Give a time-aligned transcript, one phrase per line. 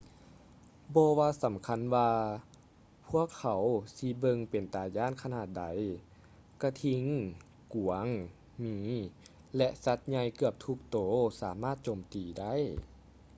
[0.95, 2.11] ບໍ່ວ່າສຳຄັນວ່າ
[3.09, 3.61] ພວກເຂົາ
[3.95, 5.63] ຊິເບິ່ງເປັນຕາຢ້ານຂະໜາດໃດ
[6.61, 7.03] ກະທິງ
[7.73, 8.07] ກວາງ
[8.59, 8.77] ໝີ
[9.57, 10.97] ແລະ ສັດໃຫຍ່ເກືອບທຸກໂຕ
[11.41, 12.53] ສາມາດໂຈມຕີໄດ້